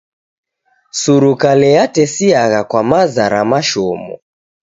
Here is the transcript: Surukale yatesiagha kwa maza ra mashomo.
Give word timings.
Surukale 1.01 1.69
yatesiagha 1.77 2.61
kwa 2.69 2.81
maza 2.89 3.23
ra 3.33 3.41
mashomo. 3.51 4.13